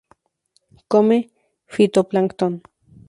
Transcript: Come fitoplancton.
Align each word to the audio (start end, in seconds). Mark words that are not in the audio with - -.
Come 0.91 1.17
fitoplancton. 1.73 2.53